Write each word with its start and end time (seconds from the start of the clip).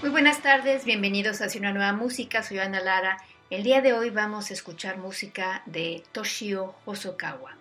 Muy 0.00 0.10
buenas 0.10 0.42
tardes, 0.42 0.84
bienvenidos 0.84 1.40
a 1.40 1.48
una 1.58 1.72
nueva 1.72 1.92
música, 1.92 2.44
soy 2.44 2.60
Ana 2.60 2.78
Lara. 2.78 3.16
El 3.50 3.64
día 3.64 3.80
de 3.80 3.94
hoy 3.94 4.10
vamos 4.10 4.48
a 4.48 4.54
escuchar 4.54 4.96
música 4.96 5.60
de 5.66 6.04
Toshio 6.12 6.76
Hosokawa. 6.84 7.56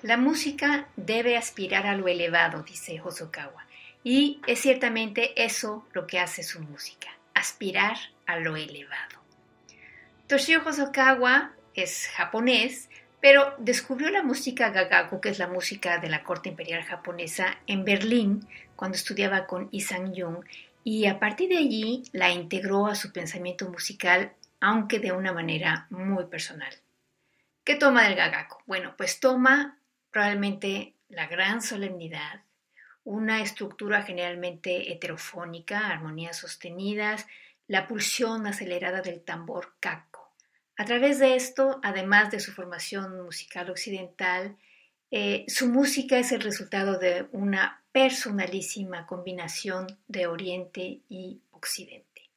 La 0.00 0.16
música 0.16 0.86
debe 0.94 1.36
aspirar 1.36 1.88
a 1.88 1.96
lo 1.96 2.06
elevado, 2.06 2.62
dice 2.62 3.00
Hosokawa, 3.02 3.66
y 4.04 4.40
es 4.46 4.60
ciertamente 4.60 5.44
eso 5.44 5.84
lo 5.94 6.06
que 6.06 6.20
hace 6.20 6.44
su 6.44 6.60
música, 6.60 7.08
aspirar 7.34 7.96
a 8.24 8.36
lo 8.36 8.54
elevado. 8.54 9.18
Toshio 10.28 10.62
Hosokawa 10.64 11.54
es 11.74 12.06
japonés, 12.14 12.88
pero 13.20 13.52
descubrió 13.58 14.10
la 14.10 14.22
música 14.22 14.70
gagaku, 14.70 15.20
que 15.20 15.30
es 15.30 15.40
la 15.40 15.48
música 15.48 15.98
de 15.98 16.08
la 16.08 16.22
corte 16.22 16.50
imperial 16.50 16.84
japonesa, 16.84 17.58
en 17.66 17.84
Berlín, 17.84 18.46
cuando 18.76 18.96
estudiaba 18.96 19.46
con 19.46 19.68
Isang 19.72 20.12
Jung, 20.14 20.44
y 20.84 21.06
a 21.06 21.18
partir 21.18 21.48
de 21.48 21.56
allí 21.56 22.04
la 22.12 22.30
integró 22.30 22.86
a 22.86 22.94
su 22.94 23.10
pensamiento 23.10 23.68
musical, 23.70 24.34
aunque 24.60 24.98
de 24.98 25.12
una 25.12 25.32
manera 25.32 25.86
muy 25.88 26.26
personal. 26.26 26.72
¿Qué 27.64 27.76
toma 27.76 28.04
del 28.04 28.14
gagaco? 28.14 28.62
Bueno, 28.66 28.94
pues 28.96 29.18
toma 29.18 29.78
probablemente 30.10 30.92
la 31.08 31.26
gran 31.26 31.62
solemnidad, 31.62 32.42
una 33.02 33.40
estructura 33.40 34.02
generalmente 34.02 34.92
heterofónica, 34.92 35.88
armonías 35.88 36.36
sostenidas, 36.36 37.26
la 37.66 37.88
pulsión 37.88 38.46
acelerada 38.46 39.00
del 39.00 39.22
tambor 39.22 39.74
caco. 39.80 40.34
A 40.76 40.84
través 40.84 41.18
de 41.18 41.34
esto, 41.34 41.80
además 41.82 42.30
de 42.30 42.40
su 42.40 42.52
formación 42.52 43.24
musical 43.24 43.70
occidental, 43.70 44.56
eh, 45.16 45.44
su 45.46 45.68
música 45.68 46.18
es 46.18 46.32
el 46.32 46.40
resultado 46.40 46.98
de 46.98 47.28
una 47.30 47.84
personalísima 47.92 49.06
combinación 49.06 49.86
de 50.08 50.26
Oriente 50.26 51.02
y 51.08 51.40
Occidente. 51.52 52.30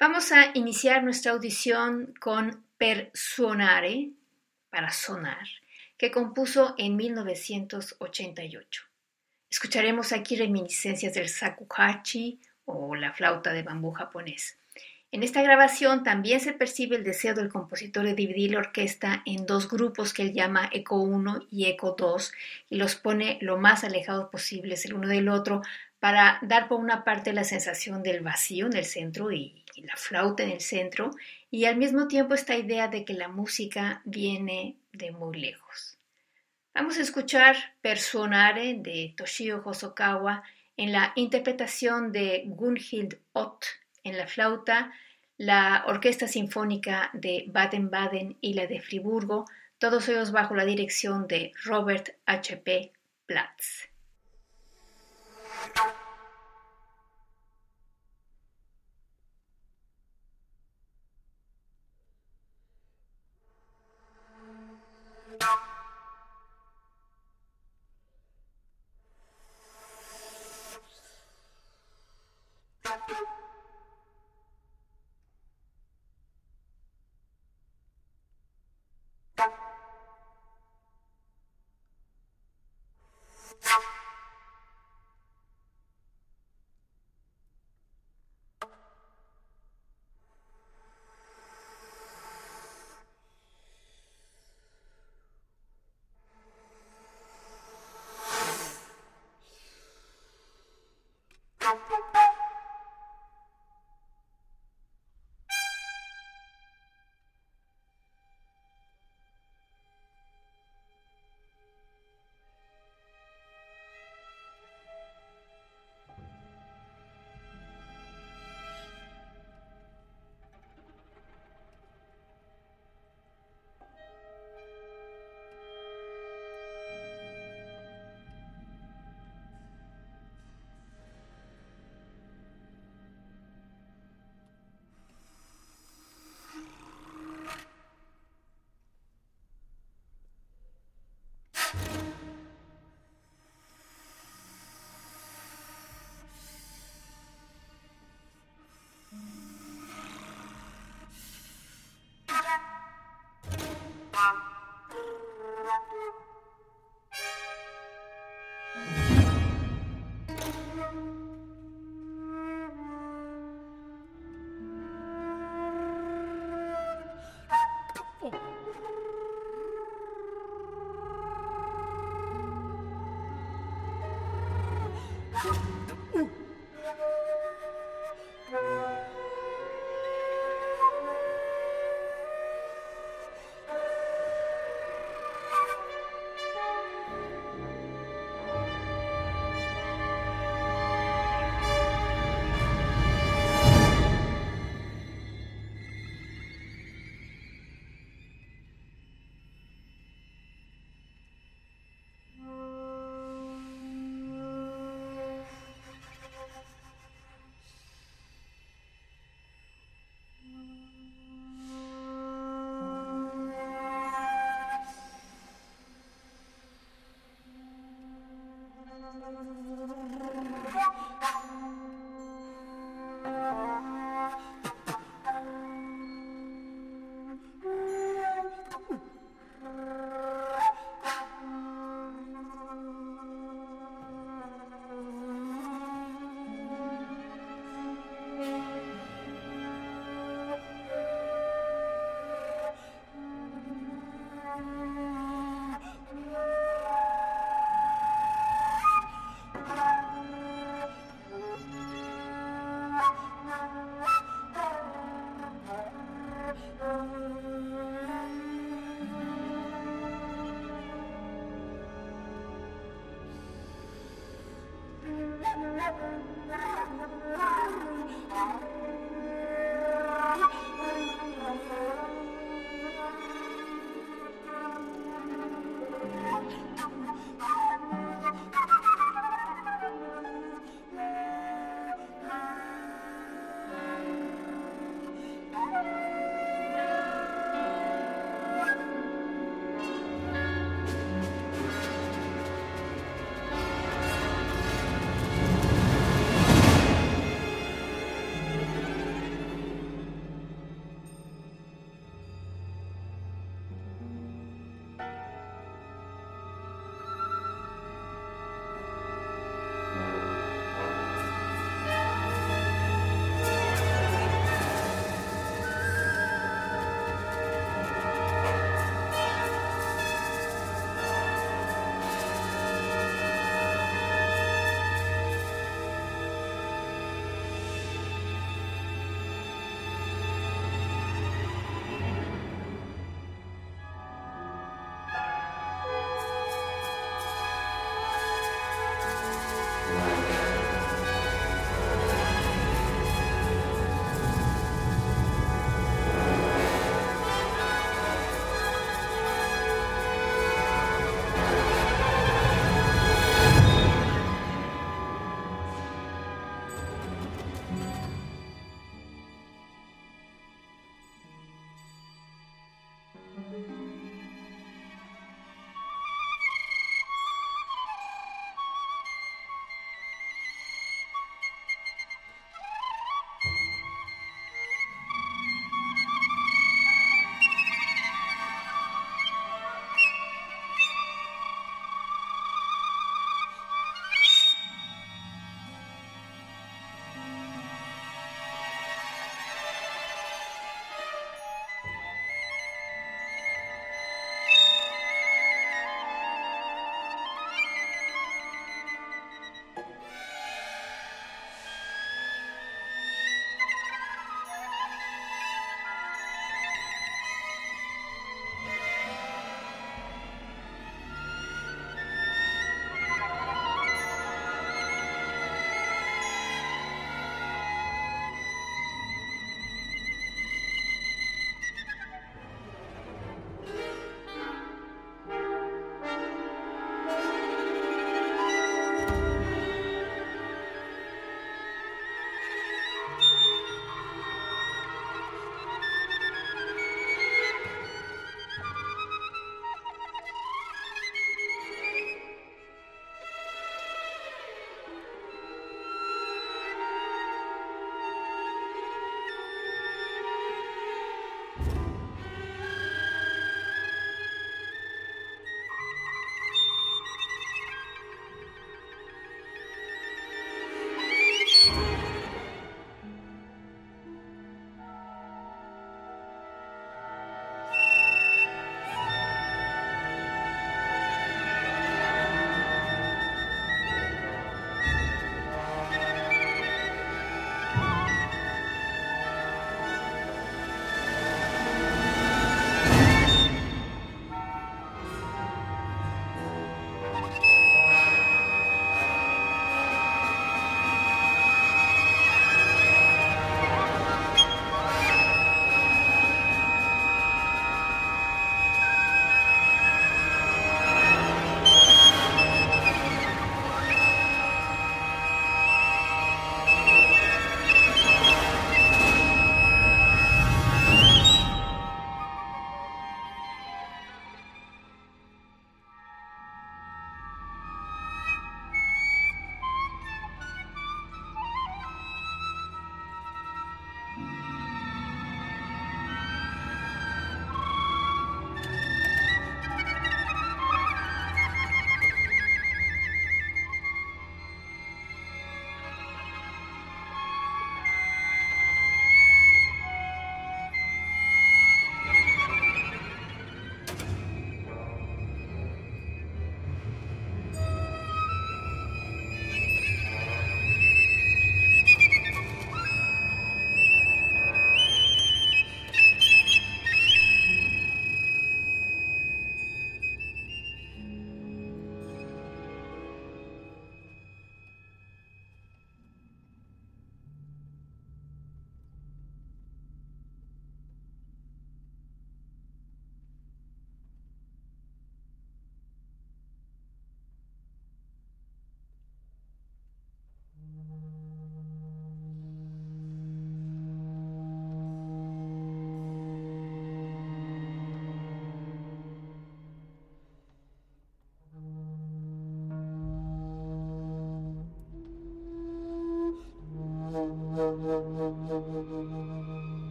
Vamos 0.00 0.32
a 0.32 0.52
iniciar 0.54 1.04
nuestra 1.04 1.32
audición 1.32 2.14
con 2.18 2.64
Per 2.78 3.10
Suonare, 3.12 4.08
para 4.70 4.90
sonar, 4.90 5.46
que 5.98 6.10
compuso 6.10 6.74
en 6.78 6.96
1988. 6.96 8.84
Escucharemos 9.50 10.12
aquí 10.12 10.36
reminiscencias 10.36 11.12
del 11.12 11.28
sakuhachi 11.28 12.40
o 12.64 12.94
la 12.94 13.12
flauta 13.12 13.52
de 13.52 13.64
bambú 13.64 13.92
japonés. 13.92 14.56
En 15.10 15.22
esta 15.22 15.40
grabación 15.40 16.02
también 16.02 16.38
se 16.38 16.52
percibe 16.52 16.96
el 16.96 17.02
deseo 17.02 17.34
del 17.34 17.48
compositor 17.48 18.04
de 18.04 18.12
dividir 18.12 18.52
la 18.52 18.58
orquesta 18.58 19.22
en 19.24 19.46
dos 19.46 19.66
grupos 19.70 20.12
que 20.12 20.20
él 20.20 20.34
llama 20.34 20.68
Eco 20.70 21.00
1 21.00 21.46
y 21.50 21.64
Eco 21.64 21.96
2 21.98 22.32
y 22.68 22.76
los 22.76 22.94
pone 22.94 23.38
lo 23.40 23.56
más 23.56 23.84
alejados 23.84 24.28
posibles 24.28 24.84
el 24.84 24.92
uno 24.92 25.08
del 25.08 25.30
otro 25.30 25.62
para 25.98 26.38
dar 26.42 26.68
por 26.68 26.78
una 26.78 27.04
parte 27.04 27.32
la 27.32 27.44
sensación 27.44 28.02
del 28.02 28.20
vacío 28.20 28.66
en 28.66 28.76
el 28.76 28.84
centro 28.84 29.32
y, 29.32 29.64
la 29.78 29.96
flauta 29.96 30.42
en 30.42 30.50
el 30.50 30.60
centro 30.60 31.12
y 31.52 31.66
al 31.66 31.76
mismo 31.76 32.08
tiempo 32.08 32.34
esta 32.34 32.56
idea 32.56 32.88
de 32.88 33.04
que 33.04 33.14
la 33.14 33.28
música 33.28 34.02
viene 34.04 34.76
de 34.92 35.12
muy 35.12 35.38
lejos. 35.38 35.98
Vamos 36.74 36.98
a 36.98 37.02
escuchar 37.02 37.56
Personare 37.80 38.74
de 38.74 39.14
Toshio 39.16 39.62
Hosokawa 39.64 40.42
en 40.76 40.90
la 40.90 41.12
interpretación 41.14 42.10
de 42.10 42.42
Gunhild 42.46 43.20
Ott 43.34 43.64
en 44.08 44.16
la 44.16 44.26
flauta, 44.26 44.92
la 45.36 45.84
Orquesta 45.86 46.26
Sinfónica 46.26 47.10
de 47.12 47.44
Baden-Baden 47.48 48.38
y 48.40 48.54
la 48.54 48.66
de 48.66 48.80
Friburgo, 48.80 49.44
todos 49.78 50.08
ellos 50.08 50.32
bajo 50.32 50.54
la 50.54 50.64
dirección 50.64 51.28
de 51.28 51.52
Robert 51.64 52.10
H.P. 52.26 52.92
Platz. 53.26 53.88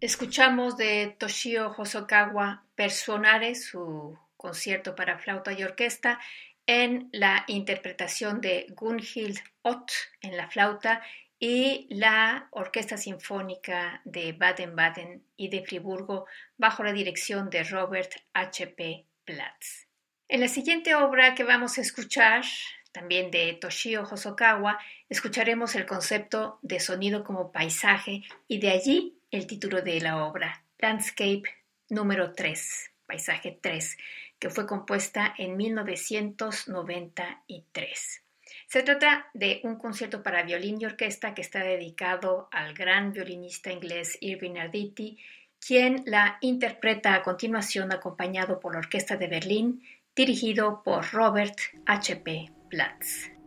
Escuchamos 0.00 0.76
de 0.76 1.16
Toshio 1.18 1.74
Hosokawa 1.76 2.62
Personare, 2.76 3.56
su 3.56 4.16
concierto 4.36 4.94
para 4.94 5.18
flauta 5.18 5.52
y 5.52 5.64
orquesta, 5.64 6.20
en 6.68 7.08
la 7.10 7.42
interpretación 7.48 8.40
de 8.40 8.66
Gunhild 8.76 9.40
Ott 9.62 9.90
en 10.20 10.36
la 10.36 10.48
flauta 10.48 11.02
y 11.40 11.88
la 11.90 12.46
Orquesta 12.52 12.96
Sinfónica 12.96 14.00
de 14.04 14.34
Baden-Baden 14.34 15.24
y 15.36 15.48
de 15.48 15.64
Friburgo 15.64 16.26
bajo 16.56 16.84
la 16.84 16.92
dirección 16.92 17.50
de 17.50 17.64
Robert 17.64 18.12
H.P. 18.34 19.04
Platz. 19.24 19.88
En 20.28 20.40
la 20.40 20.48
siguiente 20.48 20.94
obra 20.94 21.34
que 21.34 21.42
vamos 21.42 21.76
a 21.76 21.80
escuchar, 21.80 22.44
también 22.92 23.32
de 23.32 23.52
Toshio 23.60 24.02
Hosokawa, 24.02 24.78
escucharemos 25.08 25.74
el 25.74 25.86
concepto 25.86 26.60
de 26.62 26.78
sonido 26.78 27.24
como 27.24 27.50
paisaje 27.50 28.22
y 28.46 28.60
de 28.60 28.70
allí 28.70 29.17
el 29.30 29.46
título 29.46 29.82
de 29.82 30.00
la 30.00 30.24
obra, 30.24 30.64
Landscape 30.78 31.42
número 31.90 32.32
3, 32.32 32.90
paisaje 33.06 33.58
3, 33.60 33.98
que 34.38 34.48
fue 34.50 34.66
compuesta 34.66 35.34
en 35.36 35.56
1993. 35.56 38.22
Se 38.66 38.82
trata 38.82 39.28
de 39.34 39.60
un 39.64 39.76
concierto 39.76 40.22
para 40.22 40.42
violín 40.42 40.80
y 40.80 40.86
orquesta 40.86 41.34
que 41.34 41.42
está 41.42 41.58
dedicado 41.60 42.48
al 42.52 42.72
gran 42.74 43.12
violinista 43.12 43.70
inglés 43.72 44.16
Irving 44.20 44.56
Arditi, 44.58 45.18
quien 45.58 46.02
la 46.06 46.38
interpreta 46.40 47.14
a 47.14 47.22
continuación 47.22 47.92
acompañado 47.92 48.60
por 48.60 48.74
la 48.74 48.80
Orquesta 48.80 49.16
de 49.16 49.26
Berlín, 49.26 49.82
dirigido 50.14 50.82
por 50.82 51.10
Robert 51.12 51.58
H.P. 51.86 52.52
Platz. 52.68 53.37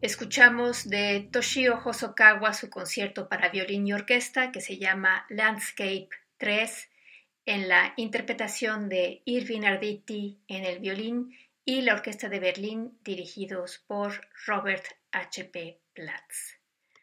Escuchamos 0.00 0.88
de 0.88 1.28
Toshio 1.32 1.80
Hosokawa 1.84 2.54
su 2.54 2.70
concierto 2.70 3.28
para 3.28 3.48
violín 3.48 3.84
y 3.84 3.92
orquesta 3.92 4.52
que 4.52 4.60
se 4.60 4.78
llama 4.78 5.26
Landscape 5.28 6.08
3 6.36 6.88
en 7.46 7.68
la 7.68 7.94
interpretación 7.96 8.88
de 8.88 9.22
Irving 9.24 9.62
Arditi 9.62 10.38
en 10.46 10.64
el 10.64 10.78
violín 10.78 11.36
y 11.64 11.80
la 11.80 11.94
Orquesta 11.94 12.28
de 12.28 12.38
Berlín 12.38 12.96
dirigidos 13.02 13.82
por 13.88 14.28
Robert 14.46 14.84
H.P. 15.10 15.80
Platz. 15.94 16.58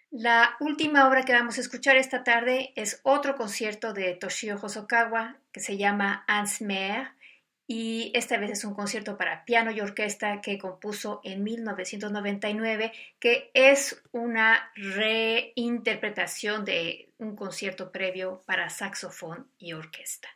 La 0.10 0.56
última 0.62 1.10
obra 1.10 1.24
que 1.24 1.34
vamos 1.34 1.58
a 1.58 1.62
escuchar 1.62 1.98
esta 1.98 2.24
tarde 2.24 2.72
es 2.78 3.02
otro 3.04 3.36
concierto 3.36 3.92
de 3.92 4.14
Toshio 4.14 4.56
Hosokawa 4.56 5.36
que 5.52 5.60
se 5.60 5.76
llama 5.76 6.24
Ans 6.28 6.62
Meer 6.62 7.10
y 7.68 8.12
esta 8.14 8.38
vez 8.38 8.52
es 8.52 8.64
un 8.64 8.76
concierto 8.76 9.18
para 9.18 9.44
piano 9.44 9.72
y 9.72 9.82
orquesta 9.82 10.40
que 10.42 10.60
compuso 10.60 11.22
en 11.24 11.44
1999, 11.44 12.92
que 13.20 13.50
es 13.54 14.04
una 14.12 14.72
reinterpretación 14.76 16.64
de 16.64 17.10
un 17.18 17.36
concierto 17.36 17.92
previo 17.92 18.44
para 18.46 18.70
saxofón 18.70 19.50
y 19.58 19.74
orquesta. 19.74 20.30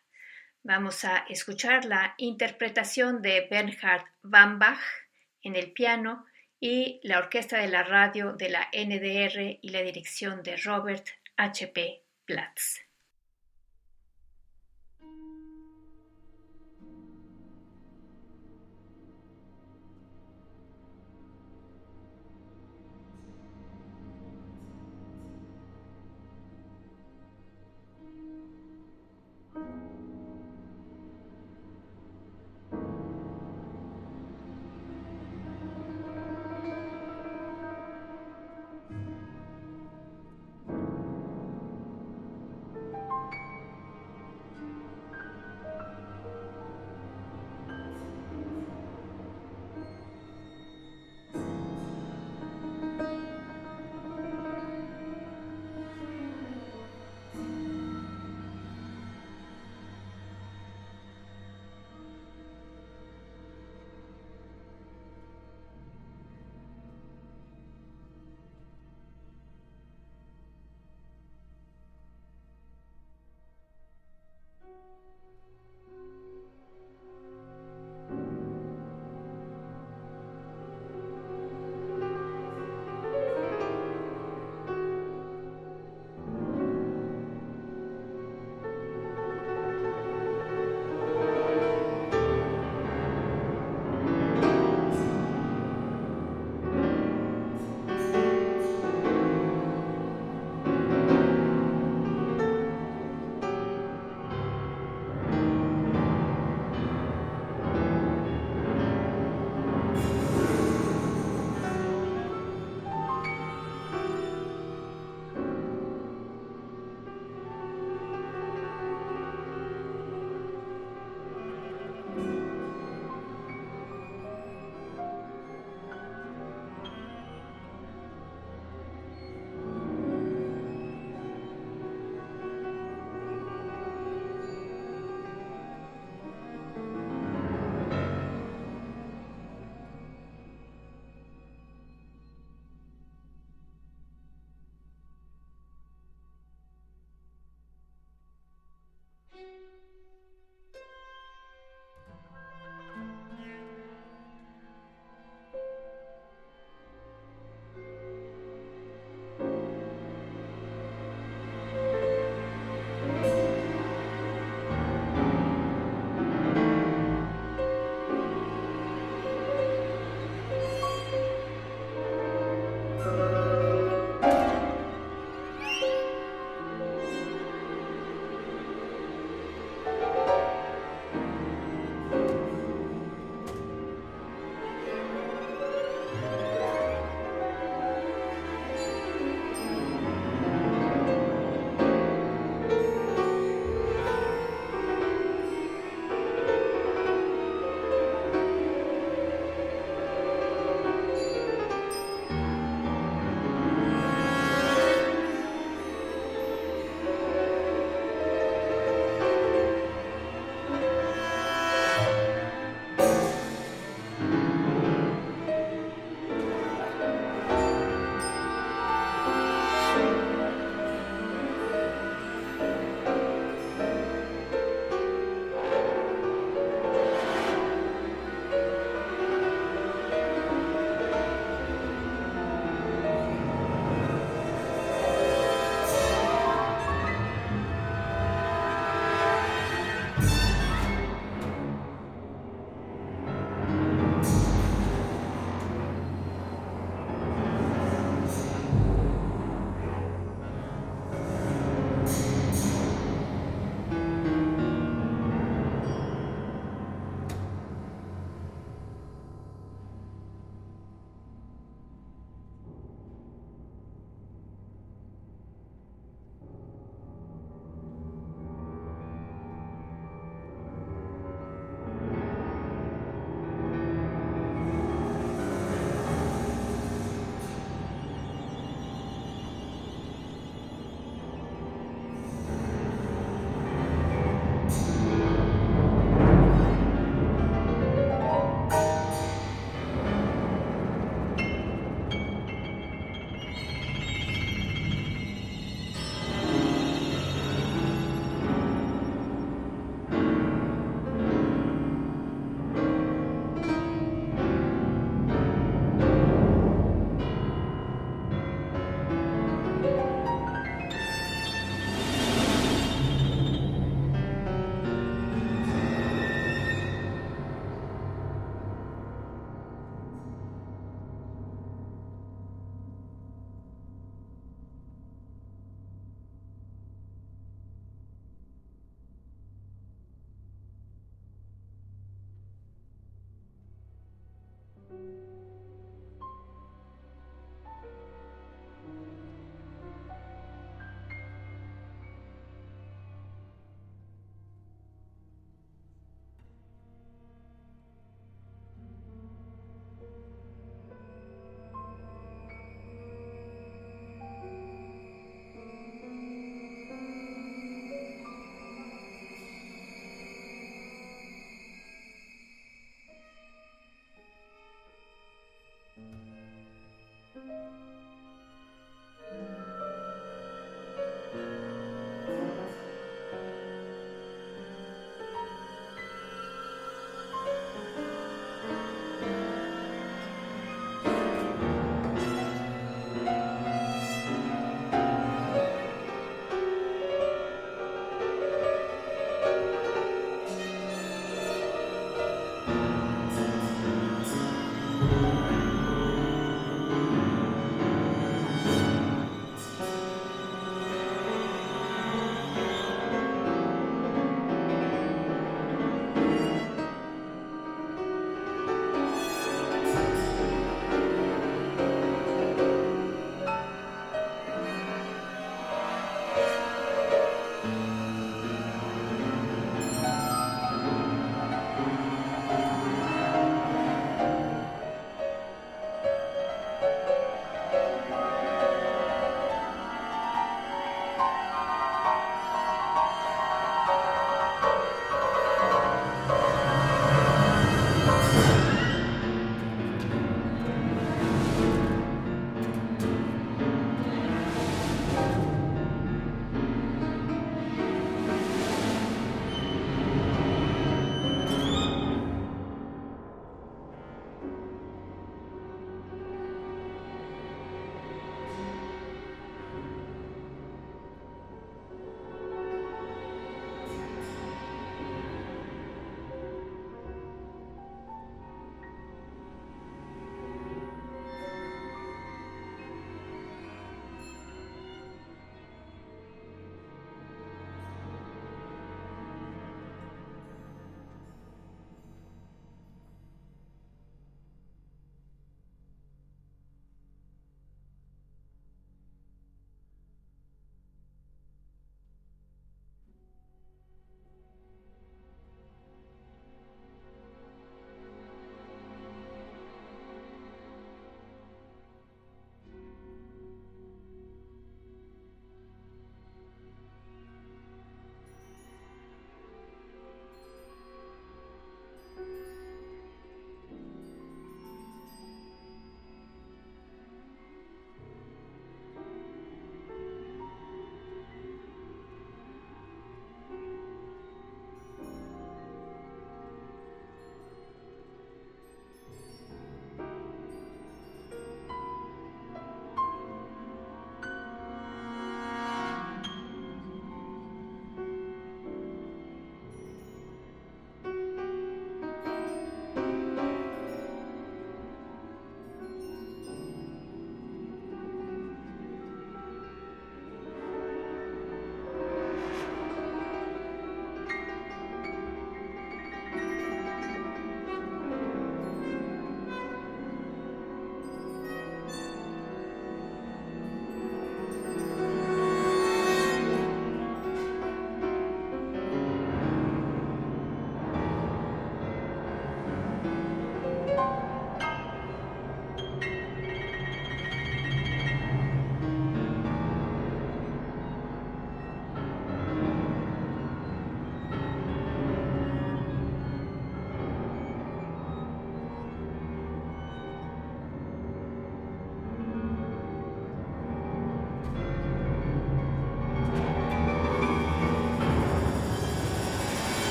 Vamos 0.63 1.05
a 1.05 1.25
escuchar 1.29 1.85
la 1.85 2.15
interpretación 2.17 3.21
de 3.21 3.47
Bernhard 3.49 4.05
Bambach 4.23 4.81
en 5.43 5.55
el 5.55 5.71
piano 5.71 6.25
y 6.59 6.99
la 7.03 7.19
orquesta 7.19 7.59
de 7.59 7.69
la 7.69 7.83
radio 7.83 8.33
de 8.33 8.49
la 8.49 8.69
NDR 8.73 9.59
y 9.61 9.69
la 9.69 9.81
dirección 9.81 10.43
de 10.43 10.57
Robert 10.57 11.07
H.P. 11.37 12.03
Platz. 12.25 12.88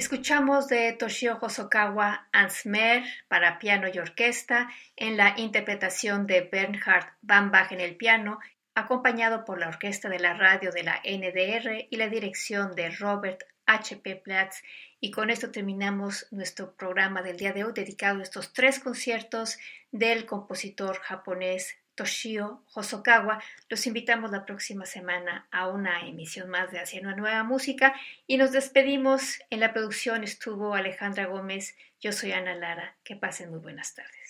Escuchamos 0.00 0.68
de 0.68 0.92
Toshio 0.92 1.36
Hosokawa 1.42 2.28
Ansmer 2.32 3.02
para 3.28 3.58
piano 3.58 3.86
y 3.92 3.98
orquesta 3.98 4.70
en 4.96 5.16
la 5.16 5.34
interpretación 5.36 6.26
de 6.26 6.40
Bernhard 6.42 7.06
Bambach 7.20 7.72
en 7.72 7.80
el 7.80 7.96
piano, 7.96 8.38
acompañado 8.74 9.44
por 9.44 9.58
la 9.58 9.68
orquesta 9.68 10.08
de 10.08 10.20
la 10.20 10.32
radio 10.32 10.70
de 10.70 10.84
la 10.84 11.02
NDR 11.04 11.88
y 11.90 11.96
la 11.96 12.08
dirección 12.08 12.74
de 12.74 12.88
Robert 12.90 13.42
H.P. 13.70 14.16
Platz. 14.16 14.62
Y 15.00 15.10
con 15.10 15.30
esto 15.30 15.50
terminamos 15.50 16.26
nuestro 16.30 16.74
programa 16.74 17.22
del 17.22 17.36
día 17.36 17.52
de 17.52 17.64
hoy 17.64 17.72
dedicado 17.72 18.20
a 18.20 18.22
estos 18.22 18.52
tres 18.52 18.80
conciertos 18.80 19.58
del 19.92 20.26
compositor 20.26 20.98
japonés 20.98 21.76
Toshio 21.94 22.64
Hosokawa. 22.74 23.42
Los 23.68 23.86
invitamos 23.86 24.30
la 24.30 24.44
próxima 24.44 24.86
semana 24.86 25.46
a 25.50 25.68
una 25.68 26.06
emisión 26.06 26.48
más 26.48 26.70
de 26.70 26.80
Hacia 26.80 27.00
una 27.00 27.14
nueva 27.14 27.44
música 27.44 27.94
y 28.26 28.38
nos 28.38 28.52
despedimos. 28.52 29.38
En 29.50 29.60
la 29.60 29.72
producción 29.72 30.24
estuvo 30.24 30.74
Alejandra 30.74 31.26
Gómez. 31.26 31.76
Yo 32.00 32.12
soy 32.12 32.32
Ana 32.32 32.54
Lara. 32.54 32.96
Que 33.04 33.16
pasen 33.16 33.50
muy 33.50 33.60
buenas 33.60 33.94
tardes. 33.94 34.29